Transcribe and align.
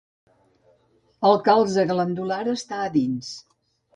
El 1.29 1.37
calze 1.49 1.85
glandular 1.91 2.39
està 2.57 2.83
a 2.87 2.91
dins. 2.99 3.29